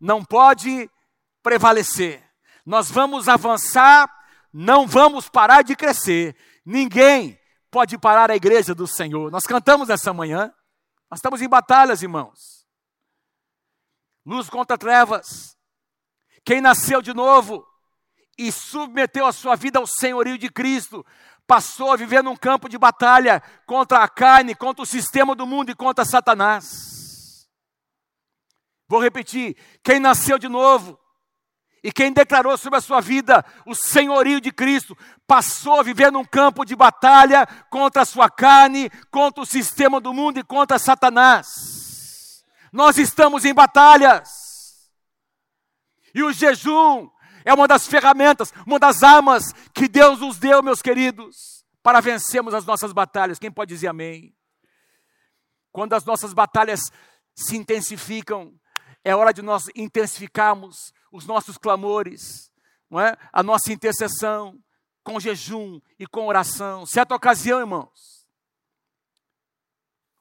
[0.00, 0.90] não pode
[1.42, 2.26] prevalecer.
[2.64, 4.08] Nós vamos avançar,
[4.50, 6.34] não vamos parar de crescer.
[6.64, 7.38] Ninguém
[7.74, 9.32] pode parar a igreja do Senhor.
[9.32, 10.54] Nós cantamos essa manhã.
[11.10, 12.64] Nós estamos em batalhas, irmãos.
[14.24, 15.58] Luz contra trevas.
[16.44, 17.66] Quem nasceu de novo
[18.38, 21.04] e submeteu a sua vida ao senhorio de Cristo,
[21.48, 25.70] passou a viver num campo de batalha contra a carne, contra o sistema do mundo
[25.70, 27.48] e contra Satanás.
[28.86, 30.96] Vou repetir: quem nasceu de novo
[31.84, 36.24] e quem declarou sobre a sua vida o senhorio de Cristo, passou a viver num
[36.24, 42.42] campo de batalha contra a sua carne, contra o sistema do mundo e contra Satanás.
[42.72, 44.30] Nós estamos em batalhas.
[46.14, 47.10] E o jejum
[47.44, 52.54] é uma das ferramentas, uma das armas que Deus nos deu, meus queridos, para vencermos
[52.54, 53.38] as nossas batalhas.
[53.38, 54.34] Quem pode dizer amém?
[55.70, 56.80] Quando as nossas batalhas
[57.34, 58.58] se intensificam,
[59.04, 62.52] é hora de nós intensificarmos os nossos clamores,
[62.90, 63.16] não é?
[63.32, 64.60] a nossa intercessão,
[65.04, 66.84] com jejum e com oração.
[66.84, 68.26] Certa ocasião, irmãos,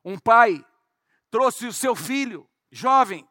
[0.05, 0.63] um pai
[1.31, 3.27] trouxe o seu filho, jovem,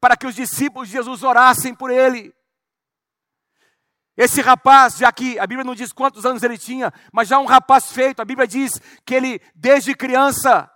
[0.00, 2.34] para que os discípulos de Jesus orassem por ele.
[4.16, 7.46] Esse rapaz, já que a Bíblia não diz quantos anos ele tinha, mas já um
[7.46, 8.72] rapaz feito, a Bíblia diz
[9.06, 10.68] que ele, desde criança,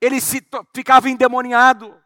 [0.00, 0.40] ele se
[0.72, 2.00] ficava endemoniado.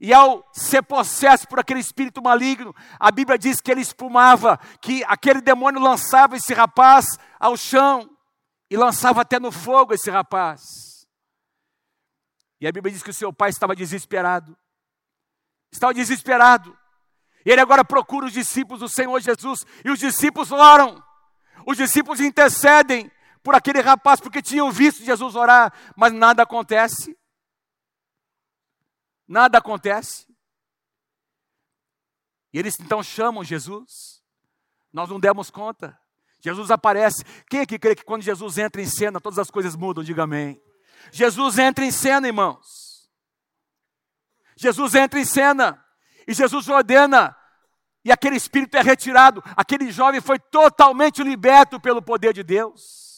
[0.00, 5.04] E ao ser possesso por aquele espírito maligno, a Bíblia diz que ele espumava, que
[5.04, 7.04] aquele demônio lançava esse rapaz
[7.38, 8.08] ao chão
[8.70, 10.62] e lançava até no fogo esse rapaz.
[12.58, 14.56] E a Bíblia diz que o seu pai estava desesperado.
[15.70, 16.76] Estava desesperado.
[17.44, 21.02] E ele agora procura os discípulos do Senhor Jesus, e os discípulos oram.
[21.66, 23.10] Os discípulos intercedem
[23.42, 27.19] por aquele rapaz, porque tinham visto Jesus orar, mas nada acontece.
[29.30, 30.26] Nada acontece.
[32.52, 34.20] E eles então chamam Jesus.
[34.92, 35.96] Nós não demos conta.
[36.40, 37.22] Jesus aparece.
[37.48, 40.02] Quem é que crê que quando Jesus entra em cena, todas as coisas mudam?
[40.02, 40.60] Diga amém.
[41.12, 43.08] Jesus entra em cena, irmãos.
[44.56, 45.80] Jesus entra em cena.
[46.26, 47.36] E Jesus ordena,
[48.04, 49.44] e aquele espírito é retirado.
[49.56, 53.09] Aquele jovem foi totalmente liberto pelo poder de Deus.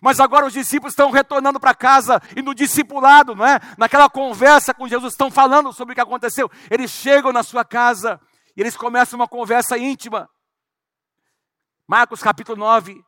[0.00, 3.58] Mas agora os discípulos estão retornando para casa e no discipulado, não é?
[3.78, 6.50] Naquela conversa com Jesus, estão falando sobre o que aconteceu.
[6.70, 8.20] Eles chegam na sua casa
[8.56, 10.28] e eles começam uma conversa íntima.
[11.86, 13.04] Marcos capítulo 9,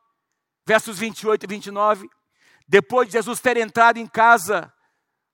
[0.65, 2.09] versos 28 e 29.
[2.67, 4.71] Depois de Jesus ter entrado em casa,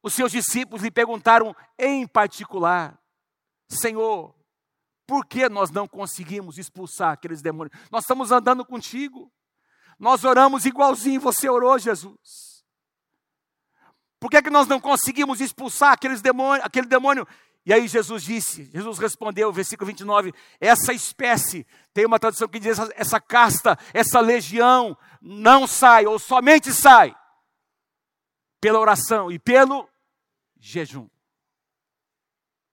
[0.02, 2.98] os seus discípulos lhe perguntaram em particular:
[3.68, 4.36] Senhor,
[5.08, 7.78] por que nós não conseguimos expulsar aqueles demônios?
[7.92, 9.32] Nós estamos andando contigo.
[10.00, 12.64] Nós oramos igualzinho você orou, Jesus.
[14.20, 17.28] Por que, que nós não conseguimos expulsar aqueles demônios, aquele demônio?
[17.66, 22.78] E aí Jesus disse, Jesus respondeu, versículo 29, essa espécie, tem uma tradução que diz,
[22.78, 27.16] essa, essa casta, essa legião, não sai, ou somente sai,
[28.60, 29.90] pela oração e pelo
[30.58, 31.10] jejum.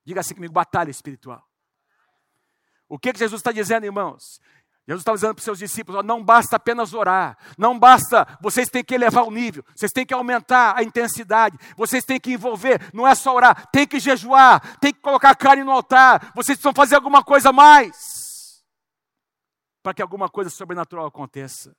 [0.04, 1.44] Diga assim comigo: batalha espiritual.
[2.88, 4.40] O que, que Jesus está dizendo, irmãos?
[4.90, 8.68] Jesus está dizendo para os seus discípulos: ó, não basta apenas orar, não basta, vocês
[8.68, 12.90] têm que elevar o nível, vocês têm que aumentar a intensidade, vocês têm que envolver,
[12.92, 16.72] não é só orar, tem que jejuar, tem que colocar carne no altar, vocês precisam
[16.74, 18.64] fazer alguma coisa mais,
[19.80, 21.72] para que alguma coisa sobrenatural aconteça.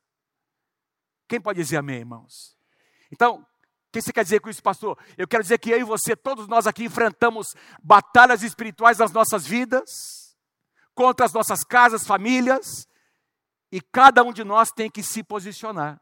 [1.28, 2.56] Quem pode dizer amém, irmãos?
[3.12, 4.98] Então, o que você quer dizer com isso, pastor?
[5.18, 7.48] Eu quero dizer que eu e você, todos nós aqui enfrentamos
[7.84, 10.34] batalhas espirituais nas nossas vidas,
[10.96, 12.88] contra as nossas casas, famílias,
[13.72, 16.02] e cada um de nós tem que se posicionar.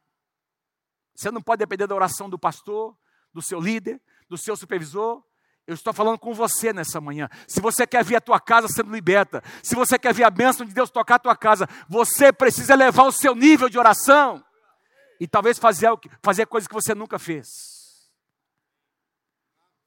[1.16, 2.98] Você não pode depender da oração do pastor,
[3.34, 5.24] do seu líder, do seu supervisor.
[5.68, 7.30] Eu estou falando com você nessa manhã.
[7.48, 10.66] Se você quer ver a tua casa sendo liberta, se você quer ver a bênção
[10.66, 14.44] de Deus tocar a tua casa, você precisa elevar o seu nível de oração
[15.20, 15.90] e talvez fazer,
[16.24, 17.48] fazer coisas que você nunca fez.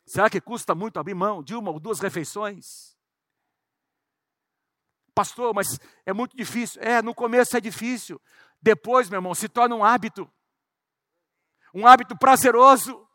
[0.06, 2.94] Será que custa muito abrir mão de uma ou duas refeições?
[5.14, 6.80] Pastor, mas é muito difícil.
[6.82, 8.20] É, no começo é difícil.
[8.60, 10.30] Depois, meu irmão, se torna um hábito.
[11.74, 13.06] Um hábito prazeroso,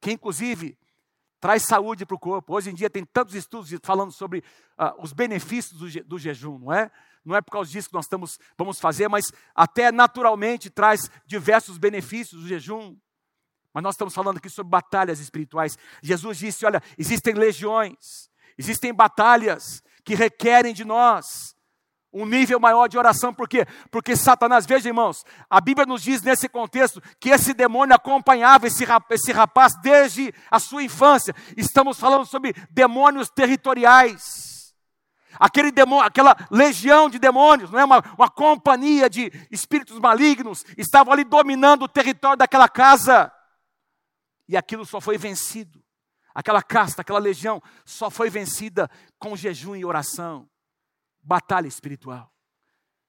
[0.00, 0.78] que inclusive
[1.40, 2.54] traz saúde para o corpo.
[2.54, 4.44] Hoje em dia tem tantos estudos falando sobre
[4.78, 6.90] uh, os benefícios do, je do, jejum, não é?
[7.24, 11.78] Não é por causa disso que nós estamos, vamos fazer, mas até naturalmente traz diversos
[11.78, 12.96] benefícios do jejum.
[13.72, 15.78] Mas nós estamos falando aqui sobre batalhas espirituais.
[16.02, 21.54] Jesus disse: olha, existem legiões, existem batalhas que requerem de nós
[22.12, 23.64] um nível maior de oração, por quê?
[23.90, 28.84] Porque Satanás, veja irmãos, a Bíblia nos diz nesse contexto que esse demônio acompanhava esse
[28.84, 31.34] rapaz, esse rapaz desde a sua infância.
[31.56, 34.74] Estamos falando sobre demônios territoriais.
[35.38, 41.12] Aquele demônio, aquela legião de demônios, não é uma, uma companhia de espíritos malignos, estavam
[41.12, 43.32] ali dominando o território daquela casa.
[44.48, 45.79] E aquilo só foi vencido.
[46.34, 50.48] Aquela casta, aquela legião só foi vencida com jejum e oração.
[51.22, 52.32] Batalha espiritual.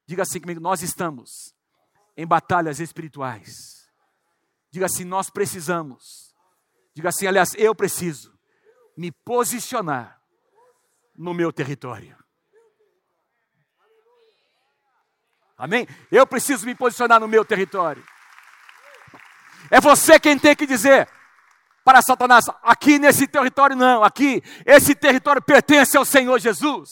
[0.05, 1.55] Diga assim comigo: nós estamos
[2.17, 3.87] em batalhas espirituais.
[4.69, 6.31] Diga assim: nós precisamos.
[6.93, 8.37] Diga assim, aliás, eu preciso
[8.97, 10.21] me posicionar
[11.15, 12.17] no meu território.
[15.57, 15.87] Amém?
[16.11, 18.03] Eu preciso me posicionar no meu território.
[19.69, 21.07] É você quem tem que dizer
[21.83, 26.89] para Satanás: aqui nesse território não, aqui, esse território pertence ao Senhor Jesus.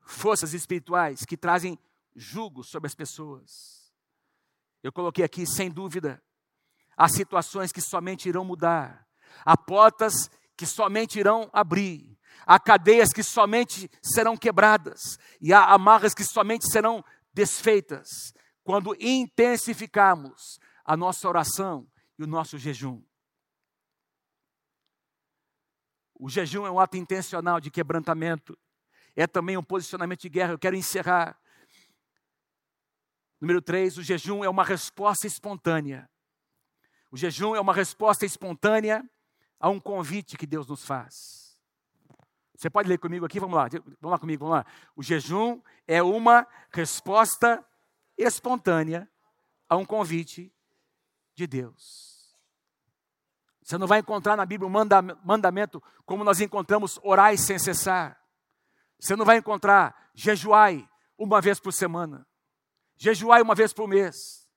[0.00, 1.78] Forças espirituais que trazem
[2.14, 3.92] jugo sobre as pessoas.
[4.82, 6.22] Eu coloquei aqui, sem dúvida,
[6.96, 9.06] há situações que somente irão mudar,
[9.44, 16.14] há portas que somente irão abrir, há cadeias que somente serão quebradas, e há amarras
[16.14, 18.32] que somente serão desfeitas,
[18.66, 23.00] quando intensificarmos a nossa oração e o nosso jejum.
[26.18, 28.58] O jejum é um ato intencional de quebrantamento,
[29.14, 30.52] é também um posicionamento de guerra.
[30.52, 31.40] Eu quero encerrar.
[33.40, 36.10] Número 3, o jejum é uma resposta espontânea.
[37.12, 39.08] O jejum é uma resposta espontânea
[39.60, 41.56] a um convite que Deus nos faz.
[42.56, 43.38] Você pode ler comigo aqui?
[43.38, 44.66] Vamos lá, vamos lá comigo, vamos lá.
[44.96, 47.64] O jejum é uma resposta
[48.16, 49.10] espontânea
[49.68, 50.52] a um convite
[51.34, 52.36] de Deus.
[53.62, 58.16] Você não vai encontrar na Bíblia um mandamento como nós encontramos orai sem cessar.
[58.98, 62.26] Você não vai encontrar jejuai uma vez por semana.
[62.96, 64.48] Jejuai uma vez por mês.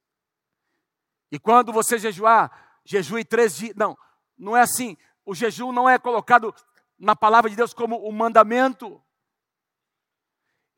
[1.32, 3.76] E quando você jejuar, jejue três dias.
[3.76, 3.98] Não,
[4.38, 4.96] não é assim.
[5.26, 6.54] O jejum não é colocado
[6.98, 9.04] na palavra de Deus como um mandamento.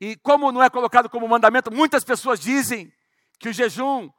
[0.02, 2.92] E como não é colocado como mandamento, muitas pessoas dizem
[3.38, 4.10] que o jejum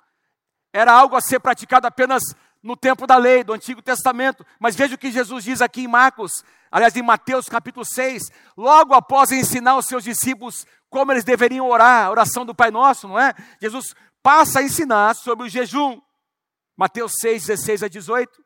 [0.72, 2.24] era algo a ser praticado apenas
[2.64, 4.46] no tempo da lei, do Antigo Testamento.
[4.58, 6.32] Mas veja o que Jesus diz aqui em Marcos,
[6.72, 8.24] aliás, em Mateus capítulo 6,
[8.56, 13.06] logo após ensinar os seus discípulos como eles deveriam orar, a oração do Pai Nosso,
[13.06, 13.34] não é?
[13.62, 16.00] Jesus passa a ensinar sobre o jejum.
[16.78, 18.42] Mateus 6, 16 a 18.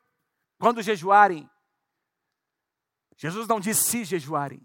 [0.58, 1.48] Quando jejuarem,
[3.16, 4.60] Jesus não diz se jejuarem,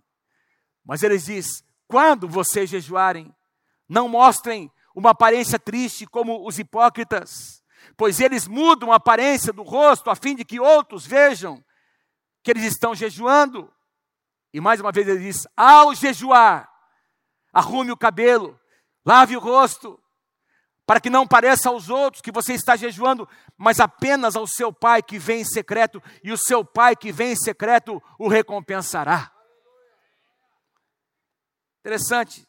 [0.83, 3.31] mas ele diz: quando vocês jejuarem,
[3.87, 7.63] não mostrem uma aparência triste como os hipócritas,
[7.95, 11.63] pois eles mudam a aparência do rosto a fim de que outros vejam
[12.41, 13.71] que eles estão jejuando.
[14.51, 16.67] E mais uma vez ele diz: ao jejuar,
[17.53, 18.59] arrume o cabelo,
[19.05, 20.01] lave o rosto,
[20.87, 25.03] para que não pareça aos outros que você está jejuando, mas apenas ao seu pai
[25.03, 29.31] que vem em secreto, e o seu pai que vem em secreto o recompensará.
[31.83, 32.47] Interessante.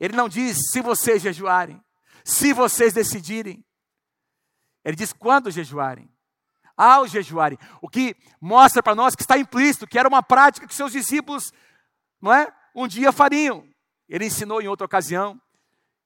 [0.00, 1.80] Ele não diz se vocês jejuarem,
[2.24, 3.64] se vocês decidirem.
[4.84, 6.10] Ele diz quando jejuarem.
[6.76, 7.56] Ao jejuarem.
[7.80, 11.52] O que mostra para nós que está implícito, que era uma prática que seus discípulos,
[12.20, 12.52] não é?
[12.74, 13.64] Um dia fariam.
[14.08, 15.40] Ele ensinou em outra ocasião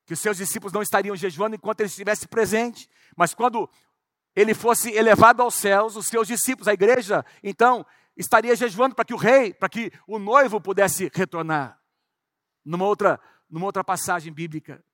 [0.04, 3.68] que os seus discípulos não estariam jejuando enquanto ele estivesse presente, mas quando
[4.34, 9.14] ele fosse elevado aos céus, os seus discípulos, a igreja, então, estaria jejuando para que
[9.14, 11.80] o rei, para que o noivo pudesse retornar.
[12.66, 14.84] Numa outra numa outra passagem bíblica.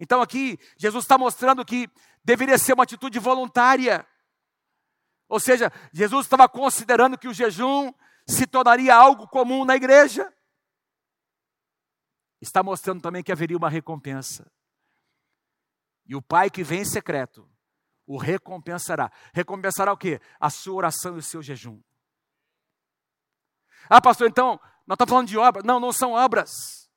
[0.00, 1.90] Então aqui, Jesus está mostrando que
[2.24, 4.06] deveria ser uma atitude voluntária.
[5.28, 7.92] Ou seja, Jesus estava considerando que o jejum
[8.26, 10.32] se tornaria algo comum na igreja.
[12.40, 14.50] Está mostrando também que haveria uma recompensa.
[16.06, 17.50] E o Pai que vem em secreto
[18.06, 19.12] o recompensará.
[19.34, 20.18] Recompensará o quê?
[20.40, 21.82] A sua oração e o seu jejum.
[23.90, 25.64] Ah, pastor, então, nós estamos falando de obras.
[25.64, 26.87] Não, não são obras.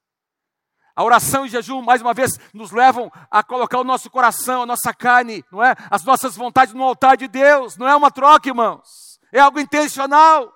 [0.96, 4.66] A oração e jejum, mais uma vez, nos levam a colocar o nosso coração, a
[4.66, 5.76] nossa carne, não é?
[5.90, 7.78] As nossas vontades no altar de Deus.
[7.78, 9.20] Não é uma troca, irmãos.
[9.32, 10.54] É algo intencional.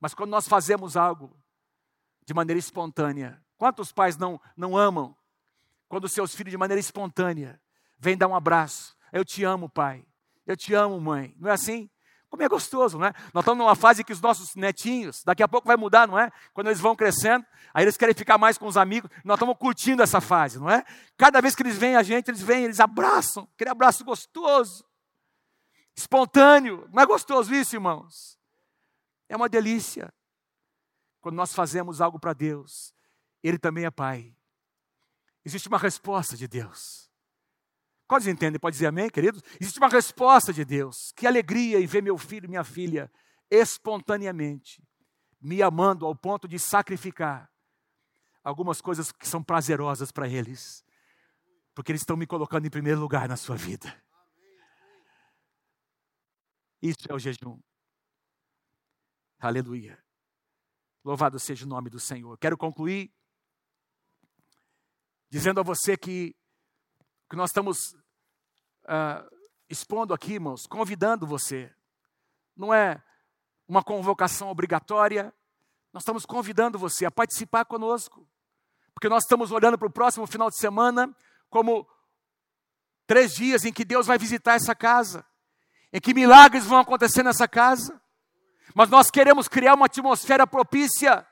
[0.00, 1.36] Mas quando nós fazemos algo
[2.24, 5.16] de maneira espontânea, quantos pais não, não amam
[5.88, 7.60] quando seus filhos, de maneira espontânea,
[7.98, 8.96] vêm dar um abraço?
[9.12, 10.04] Eu te amo, pai.
[10.46, 11.34] Eu te amo, mãe.
[11.38, 11.88] Não é assim?
[12.28, 13.12] Como é gostoso, não é?
[13.32, 16.30] Nós estamos numa fase que os nossos netinhos, daqui a pouco vai mudar, não é?
[16.52, 19.10] Quando eles vão crescendo, aí eles querem ficar mais com os amigos.
[19.24, 20.84] Nós estamos curtindo essa fase, não é?
[21.16, 24.84] Cada vez que eles veem a gente, eles vêm, eles abraçam, aquele abraço gostoso,
[25.96, 26.88] espontâneo.
[26.92, 28.38] Não é gostoso isso, irmãos?
[29.28, 30.12] É uma delícia.
[31.20, 32.94] Quando nós fazemos algo para Deus,
[33.42, 34.34] Ele também é Pai.
[35.44, 37.05] Existe uma resposta de Deus.
[38.06, 38.60] Quantos entendem?
[38.60, 39.42] Pode dizer amém, queridos?
[39.60, 41.12] Existe uma resposta de Deus.
[41.16, 43.10] Que alegria em ver meu filho e minha filha
[43.50, 44.82] espontaneamente
[45.40, 47.50] me amando ao ponto de sacrificar
[48.42, 50.84] algumas coisas que são prazerosas para eles,
[51.74, 54.02] porque eles estão me colocando em primeiro lugar na sua vida.
[56.80, 57.60] Isso é o jejum.
[59.38, 60.02] Aleluia.
[61.04, 62.38] Louvado seja o nome do Senhor.
[62.38, 63.12] Quero concluir
[65.30, 66.34] dizendo a você que,
[67.28, 67.92] que nós estamos
[68.84, 69.36] uh,
[69.68, 71.72] expondo aqui, irmãos, convidando você.
[72.56, 73.02] Não é
[73.68, 75.34] uma convocação obrigatória,
[75.92, 78.28] nós estamos convidando você a participar conosco,
[78.94, 81.14] porque nós estamos olhando para o próximo final de semana
[81.50, 81.86] como
[83.06, 85.24] três dias em que Deus vai visitar essa casa,
[85.92, 88.00] em que milagres vão acontecer nessa casa,
[88.74, 91.26] mas nós queremos criar uma atmosfera propícia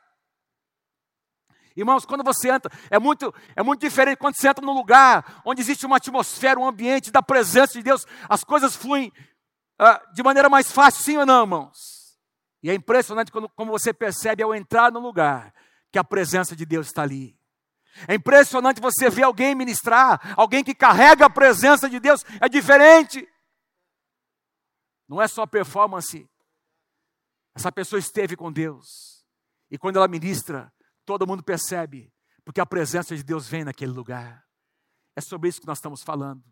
[1.76, 5.60] Irmãos, quando você entra, é muito, é muito diferente quando você entra num lugar onde
[5.60, 9.12] existe uma atmosfera, um ambiente da presença de Deus, as coisas fluem
[9.80, 11.76] uh, de maneira mais fácil, sim ou não, irmãos?
[12.62, 15.52] E é impressionante quando, como você percebe ao entrar no lugar
[15.90, 17.36] que a presença de Deus está ali.
[18.08, 23.28] É impressionante você ver alguém ministrar, alguém que carrega a presença de Deus, é diferente.
[25.08, 26.28] Não é só performance.
[27.54, 29.24] Essa pessoa esteve com Deus.
[29.70, 30.72] E quando ela ministra,
[31.04, 32.12] Todo mundo percebe,
[32.44, 34.46] porque a presença de Deus vem naquele lugar.
[35.16, 36.42] É sobre isso que nós estamos falando.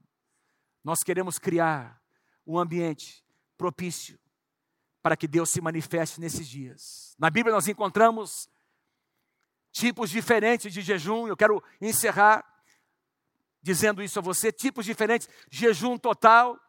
[0.84, 2.00] Nós queremos criar
[2.46, 3.24] um ambiente
[3.56, 4.18] propício
[5.02, 7.14] para que Deus se manifeste nesses dias.
[7.18, 8.48] Na Bíblia nós encontramos
[9.72, 11.26] tipos diferentes de jejum.
[11.26, 12.44] Eu quero encerrar
[13.60, 15.28] dizendo isso a você: tipos diferentes.
[15.50, 16.60] Jejum total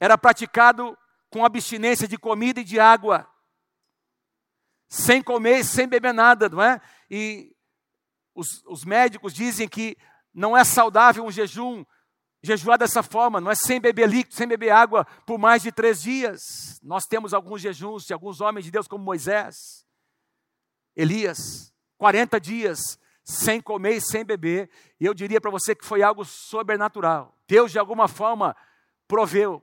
[0.00, 0.96] era praticado
[1.30, 3.28] com abstinência de comida e de água
[4.88, 6.80] sem comer e sem beber nada, não é?
[7.10, 7.54] E
[8.34, 9.96] os, os médicos dizem que
[10.32, 11.84] não é saudável um jejum,
[12.42, 16.00] jejuar dessa forma, não é sem beber líquido, sem beber água por mais de três
[16.00, 16.40] dias.
[16.82, 19.84] Nós temos alguns jejuns de alguns homens de Deus, como Moisés,
[20.96, 26.02] Elias, 40 dias sem comer e sem beber, e eu diria para você que foi
[26.02, 27.36] algo sobrenatural.
[27.46, 28.56] Deus, de alguma forma,
[29.06, 29.62] proveu,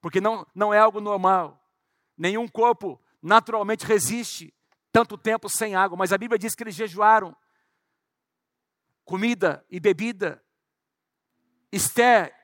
[0.00, 1.60] porque não, não é algo normal.
[2.16, 4.52] Nenhum corpo naturalmente resiste
[4.90, 7.34] tanto tempo sem água, mas a Bíblia diz que eles jejuaram
[9.04, 10.42] comida e bebida.
[11.70, 12.34] Esté,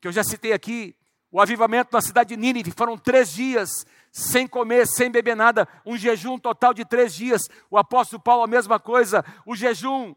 [0.00, 0.96] que eu já citei aqui,
[1.30, 3.68] o avivamento na cidade de Nínive, foram três dias
[4.10, 7.42] sem comer, sem beber nada, um jejum total de três dias.
[7.70, 9.24] O apóstolo Paulo, a mesma coisa.
[9.44, 10.14] O jejum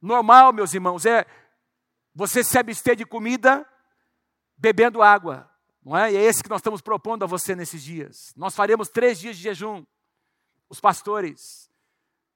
[0.00, 1.26] normal, meus irmãos, é
[2.14, 3.66] você se abster de comida,
[4.56, 5.51] bebendo água.
[5.84, 6.12] Não é?
[6.12, 8.32] E é esse que nós estamos propondo a você nesses dias.
[8.36, 9.84] Nós faremos três dias de jejum.
[10.68, 11.70] Os pastores,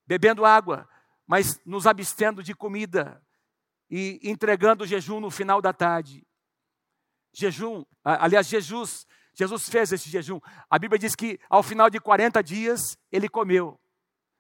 [0.07, 0.89] bebendo água,
[1.27, 3.23] mas nos abstendo de comida
[3.91, 6.27] e entregando o jejum no final da tarde.
[7.33, 10.41] Jejum, aliás, Jesus, Jesus fez esse jejum.
[10.69, 13.81] A Bíblia diz que ao final de 40 dias ele comeu.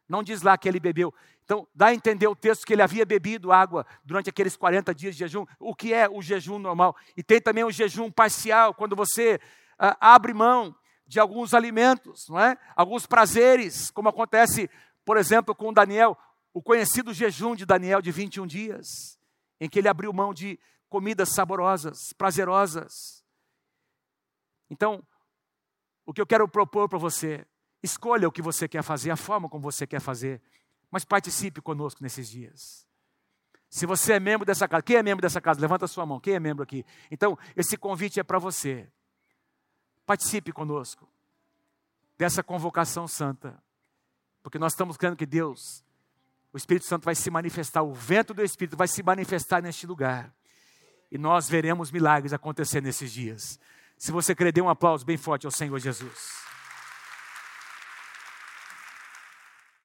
[0.08, 1.12] Não diz lá que ele bebeu.
[1.46, 5.14] Então, dá a entender o texto que ele havia bebido água durante aqueles 40 dias
[5.14, 5.46] de jejum.
[5.58, 6.94] O que é o jejum normal?
[7.16, 9.40] E tem também o jejum parcial, quando você
[9.78, 10.74] ah, abre mão
[11.06, 12.58] de alguns alimentos, não é?
[12.74, 14.68] Alguns prazeres, como acontece,
[15.04, 16.18] por exemplo, com Daniel,
[16.52, 19.16] o conhecido jejum de Daniel de 21 dias,
[19.60, 23.24] em que ele abriu mão de comidas saborosas, prazerosas.
[24.68, 25.00] Então,
[26.04, 27.46] o que eu quero propor para você
[27.86, 30.42] Escolha o que você quer fazer, a forma como você quer fazer,
[30.90, 32.86] mas participe conosco nesses dias.
[33.68, 35.60] Se você é membro dessa casa, quem é membro dessa casa?
[35.60, 36.20] Levanta a sua mão.
[36.20, 36.84] Quem é membro aqui?
[37.10, 38.88] Então, esse convite é para você.
[40.06, 41.08] Participe conosco
[42.16, 43.62] dessa convocação santa,
[44.42, 45.84] porque nós estamos crendo que Deus,
[46.52, 50.32] o Espírito Santo vai se manifestar, o vento do Espírito vai se manifestar neste lugar,
[51.10, 53.60] e nós veremos milagres acontecer nesses dias.
[53.98, 56.45] Se você crer, dê um aplauso bem forte ao Senhor Jesus.